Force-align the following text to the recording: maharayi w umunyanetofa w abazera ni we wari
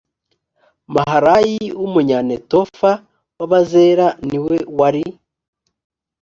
maharayi 0.93 1.63
w 1.79 1.81
umunyanetofa 1.87 2.91
w 3.39 3.41
abazera 3.47 4.05
ni 4.27 4.37
we 4.45 4.57
wari 4.77 5.05